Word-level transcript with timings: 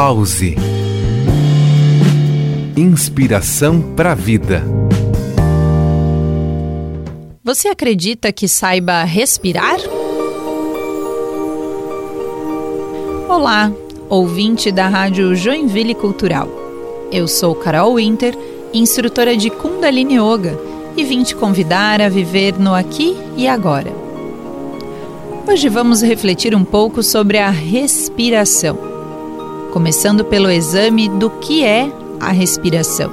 Pause. 0.00 0.54
Inspiração 2.76 3.82
para 3.96 4.12
a 4.12 4.14
vida. 4.14 4.62
Você 7.42 7.66
acredita 7.66 8.32
que 8.32 8.46
saiba 8.46 9.02
respirar? 9.02 9.80
Olá, 13.28 13.72
ouvinte 14.08 14.70
da 14.70 14.86
Rádio 14.86 15.34
Joinville 15.34 15.96
Cultural. 15.96 16.48
Eu 17.10 17.26
sou 17.26 17.56
Carol 17.56 17.96
Winter, 17.96 18.38
instrutora 18.72 19.36
de 19.36 19.50
Kundalini 19.50 20.14
Yoga, 20.14 20.56
e 20.96 21.02
vim 21.02 21.24
te 21.24 21.34
convidar 21.34 22.00
a 22.00 22.08
viver 22.08 22.56
no 22.56 22.72
aqui 22.72 23.16
e 23.36 23.48
agora. 23.48 23.92
Hoje 25.44 25.68
vamos 25.68 26.02
refletir 26.02 26.54
um 26.54 26.64
pouco 26.64 27.02
sobre 27.02 27.38
a 27.38 27.50
respiração, 27.50 28.87
começando 29.78 30.24
pelo 30.24 30.50
exame 30.50 31.08
do 31.08 31.30
que 31.30 31.64
é 31.64 31.88
a 32.18 32.32
respiração. 32.32 33.12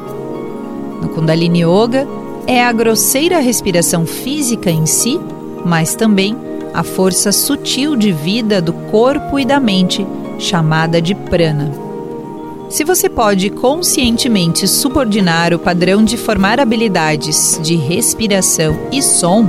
No 0.99 1.09
Kundalini 1.09 1.61
Yoga, 1.61 2.07
é 2.47 2.63
a 2.63 2.71
grosseira 2.71 3.39
respiração 3.39 4.03
física 4.03 4.71
em 4.71 4.87
si, 4.87 5.21
mas 5.63 5.93
também 5.93 6.35
a 6.73 6.81
força 6.81 7.31
sutil 7.31 7.95
de 7.95 8.11
vida 8.11 8.59
do 8.63 8.73
corpo 8.73 9.37
e 9.37 9.45
da 9.45 9.59
mente, 9.59 10.07
chamada 10.39 10.99
de 10.99 11.13
prana. 11.13 11.71
Se 12.67 12.83
você 12.83 13.07
pode 13.07 13.51
conscientemente 13.51 14.67
subordinar 14.67 15.53
o 15.53 15.59
padrão 15.59 16.03
de 16.03 16.17
formar 16.17 16.59
habilidades 16.59 17.59
de 17.61 17.75
respiração 17.75 18.75
e 18.91 19.03
som, 19.03 19.45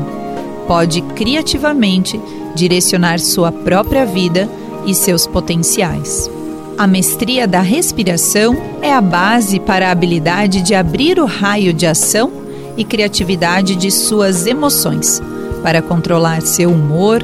pode 0.66 1.01
criativamente 1.01 2.21
direcionar 2.55 3.19
sua 3.21 3.51
própria 3.51 4.05
vida 4.05 4.46
e 4.85 4.95
seus 4.95 5.27
potenciais. 5.27 6.36
A 6.79 6.87
mestria 6.87 7.48
da 7.48 7.62
respiração 7.62 8.55
é 8.83 8.93
a 8.93 9.01
base 9.01 9.59
para 9.59 9.89
a 9.89 9.91
habilidade 9.91 10.60
de 10.60 10.74
abrir 10.74 11.19
o 11.19 11.24
raio 11.24 11.73
de 11.73 11.87
ação 11.87 12.30
e 12.77 12.85
criatividade 12.85 13.74
de 13.74 13.91
suas 13.91 14.46
emoções, 14.46 15.23
para 15.63 15.80
controlar 15.80 16.43
seu 16.43 16.71
humor, 16.71 17.23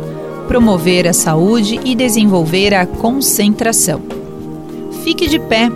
promover 0.48 1.06
a 1.06 1.12
saúde 1.12 1.78
e 1.84 1.94
desenvolver 1.94 2.72
a 2.72 2.86
concentração. 2.86 4.00
Fique 5.04 5.28
de 5.28 5.38
pé, 5.38 5.70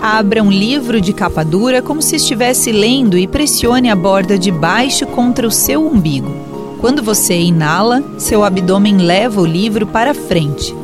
abra 0.00 0.42
um 0.42 0.50
livro 0.50 1.00
de 1.00 1.12
capa 1.12 1.44
dura 1.44 1.80
como 1.80 2.02
se 2.02 2.16
estivesse 2.16 2.72
lendo 2.72 3.16
e 3.16 3.28
pressione 3.28 3.88
a 3.88 3.94
borda 3.94 4.36
de 4.36 4.50
baixo 4.50 5.06
contra 5.06 5.46
o 5.46 5.50
seu 5.50 5.86
umbigo. 5.86 6.34
Quando 6.80 7.00
você 7.04 7.40
inala, 7.40 8.02
seu 8.18 8.42
abdômen 8.42 8.96
leva 8.96 9.40
o 9.40 9.46
livro 9.46 9.86
para 9.86 10.12
frente. 10.12 10.81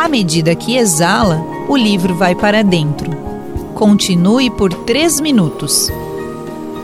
À 0.00 0.08
medida 0.08 0.54
que 0.54 0.78
exala, 0.78 1.44
o 1.68 1.76
livro 1.76 2.14
vai 2.14 2.34
para 2.34 2.64
dentro. 2.64 3.10
Continue 3.74 4.48
por 4.48 4.72
3 4.72 5.20
minutos. 5.20 5.92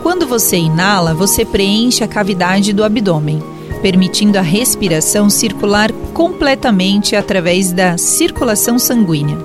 Quando 0.03 0.27
você 0.27 0.59
inala, 0.59 1.14
você 1.14 1.42
preenche 1.42 2.05
a 2.05 2.09
cavidade 2.09 2.75
do 2.75 2.84
abdômen, 2.84 3.42
permitindo 3.81 4.39
a 4.39 4.42
respiração 4.42 5.31
circular 5.31 5.91
completamente 6.12 7.17
através 7.17 7.72
da 7.72 7.97
circulação 7.97 8.78
sanguínea. 8.78 9.39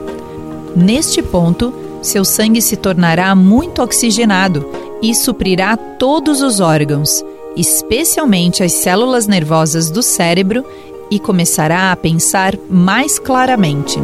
Neste 0.76 1.22
ponto, 1.22 1.74
seu 2.02 2.26
sangue 2.26 2.62
se 2.62 2.76
tornará 2.76 3.34
muito 3.34 3.82
oxigenado 3.82 4.70
e 5.02 5.16
suprirá 5.16 5.78
todos 5.78 6.42
os 6.42 6.60
órgãos, 6.60 7.24
especialmente 7.56 8.64
as 8.64 8.74
células 8.74 9.28
nervosas 9.28 9.90
do 9.90 10.04
cérebro, 10.04 10.66
e 11.12 11.20
começará 11.20 11.92
a 11.92 11.96
pensar 11.96 12.58
mais 12.70 13.20
claramente. 13.20 14.00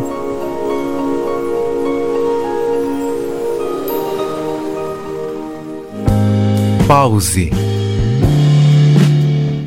Pause. 6.88 7.52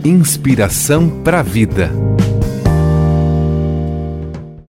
Inspiração 0.04 1.08
para 1.22 1.40
a 1.40 1.42
vida. 1.42 1.90